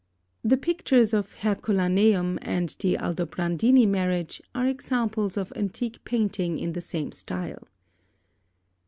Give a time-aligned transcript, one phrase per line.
[0.43, 6.81] The pictures of Herculaneum and the Aldobrandini marriage are examples of antique painting in the
[6.81, 7.67] same style.